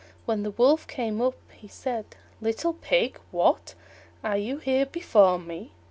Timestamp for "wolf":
0.49-0.87